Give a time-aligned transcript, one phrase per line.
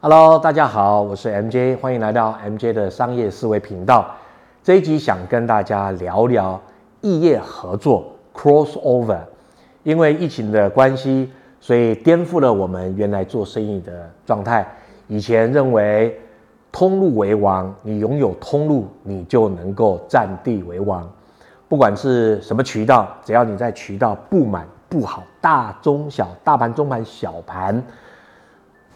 [0.00, 4.14] Hello，大家好，我是 MJ，欢迎来到 MJ 的商业思维频道。
[4.62, 6.60] 这一集想跟大家聊聊
[7.00, 9.18] 异业合作 （crossover）。
[9.82, 14.64] 因为疫情的关系，所以颠覆了我们原来做生意的状态。
[15.08, 16.16] 以前认为
[16.70, 21.10] 通路为王，你拥有通路，你就能够占地为王。
[21.68, 27.82] 不管是什么渠道，只要你在渠道布满、布好，大、中、小、大盘、中盘、小盘。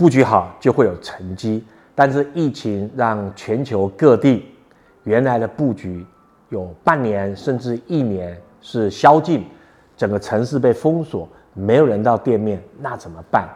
[0.03, 4.45] 布局好就会有成绩，但是疫情让全球各地
[5.05, 6.05] 原来的布局
[6.49, 9.45] 有半年甚至一年是宵禁，
[9.97, 13.49] 整个城市被封锁，没有人到店面，那怎么办？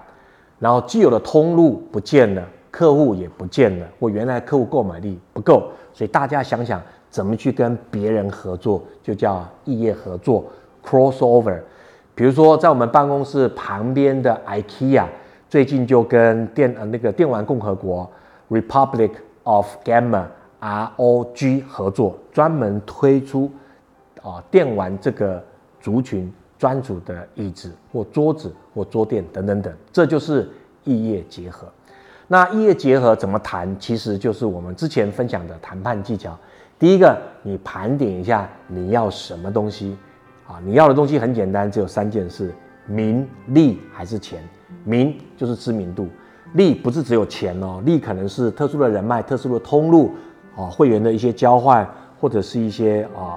[0.61, 10.45] 然后既有的通路不见了，客户也不见了，或原来客户购买力不够，所以大家想想怎么去跟别人合作，就叫异业合作
[10.85, 11.59] （crossover）。
[12.15, 15.07] 比如说在我们办公室旁边的 IKEA。
[15.57, 18.07] 最近就跟电呃那个电玩共和国
[18.51, 19.13] Republic
[19.45, 23.51] of Gamma（ROG） 合作，专门推出
[24.23, 25.43] 啊电玩这个
[25.81, 30.47] 族群专属的椅子或桌子或桌垫等等等，这就是
[30.85, 31.67] 异业结合。
[32.29, 33.75] 那异业结合怎么谈？
[33.81, 36.39] 其实就是我们之前分享的谈判技巧。
[36.79, 39.97] 第一个，你盘点一下你要什么东西
[40.47, 40.61] 啊？
[40.63, 42.53] 你要的东西很简单，只有三件事：
[42.85, 44.47] 名利还是钱。
[44.87, 46.09] 名就是知名度，
[46.55, 50.15] 利不是只有钱哦，利可能是特殊的人脉、特殊的通路
[50.57, 51.87] 啊，会员的一些交换，
[52.21, 53.37] 或者是一些啊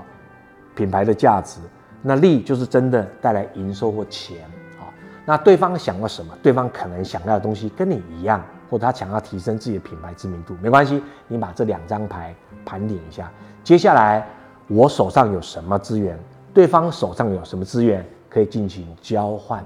[0.76, 1.60] 品牌的价值。
[2.04, 4.46] 那利就是真的带来营收或钱
[4.80, 4.88] 啊。
[5.26, 6.34] 那对方想要什么？
[6.42, 12.34] 对方可能想要的东西跟你一样，或者他想要提升自己的品牌知名度，没关系，你把这两张牌
[12.64, 13.30] 盘点一下。
[13.64, 14.26] 接下来
[14.68, 16.18] 我手上有什么资源？
[16.54, 19.64] 对方手上有什么资源可以进行交换？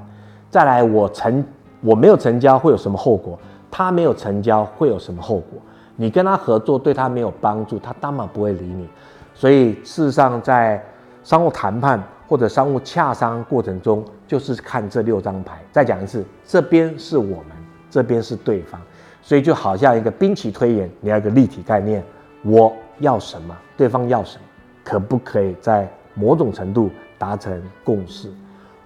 [0.49, 1.43] 再来，我曾
[1.83, 3.37] 我没有成交会有什么后果？
[3.69, 5.59] 他没有成交会有什么后果？
[5.95, 8.87] 你跟他合作对他没有帮助，他当然不会理你。
[9.33, 10.83] 所以事实上，在
[11.23, 15.59] 商务谈判或者商务洽商过程中，就是看这六张牌。
[15.71, 17.47] 再讲一次，这边是我们，
[17.89, 18.79] 这边是对方，
[19.21, 22.03] 所以就好像一个兵棋推演，你要一个立体概念：
[22.43, 24.43] 我要什么，对方要什么，
[24.83, 28.31] 可不可以在某种程度达成共识？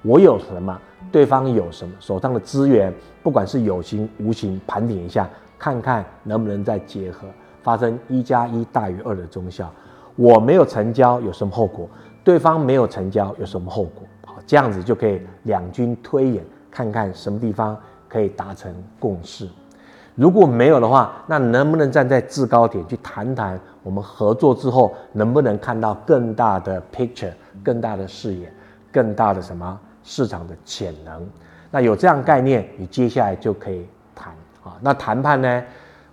[0.02, 0.80] 我有什么？
[1.12, 2.94] 对方有什么手上的资源，
[3.24, 7.28] 不管是有形无形，盘点一下，看看能不能再结合，
[7.62, 9.72] 发生一加一大于二的中效。
[10.16, 11.88] 我没有成交有什么后果？
[12.24, 14.03] 对方没有成交有什么后果？
[14.25, 17.78] 好，这样子就可以两军推演，看看什么地方
[18.09, 19.47] 可以达成共识。
[20.16, 27.31] 如果没有的话，那能不能站在制高点去谈谈我们合作之后能不能看到更大的 picture，
[27.63, 28.52] 更大的视野，
[28.91, 29.80] 更大的什么？
[30.07, 31.28] 市场的潜能，
[31.69, 33.85] 那有这样概念，你接下来就可以
[34.16, 34.78] 谈啊。
[34.79, 35.63] 那谈判呢，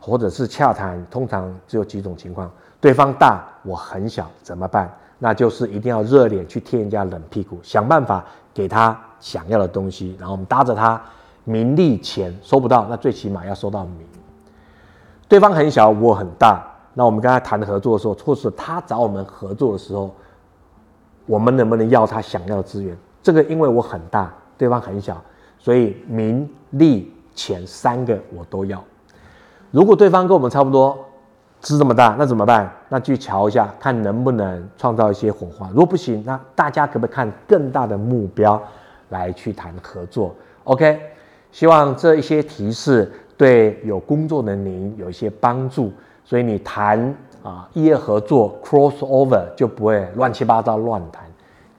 [0.00, 2.50] 或者是洽谈，通常只有几种情况：
[2.80, 4.92] 对方大，我很小，怎么办？
[5.16, 11.00] 那就是一定要热脸去贴人家冷屁股，想办法给他想要的东西，然后我们搭着他
[11.44, 14.04] 名利钱收不到，那最起码要收到名。
[15.28, 20.12] 对方很小，我很大，那我们跟他谈合作的时候，或是他找我们合作的时候，
[21.26, 22.98] 我们能不能要他想要的资源？
[23.24, 25.20] 这个因为我很大，对方很小，
[25.58, 28.84] 所以名利钱三个我都要。
[29.70, 30.96] 如果对方跟我们差不多，
[31.62, 32.70] 是这么大，那怎么办？
[32.90, 35.70] 那去瞧一下，看能不能创造一些火花。
[35.70, 38.62] 如果不行，那大家可不可以看更大的目标
[39.08, 41.00] 来去谈合作？OK，
[41.50, 45.90] 希望这一些提示对有工作的您有一些帮助。
[46.26, 51.24] 所以你谈啊业合作 cross over 就不会乱七八糟乱谈，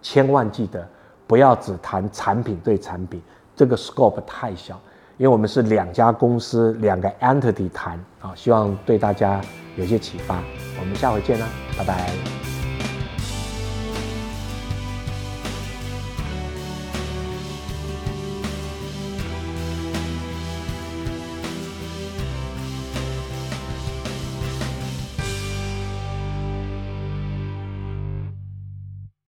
[0.02, 0.88] 千万记得。
[1.28, 3.22] 不要只谈产品对产品，
[3.56, 4.80] 这个 scope 太小，
[5.18, 9.42] 因为我们是两家公司两个 entity 谈啊，希望对大家
[9.76, 10.42] 有些启发。
[10.80, 11.48] 我们下回见啦，
[11.78, 12.55] 拜拜。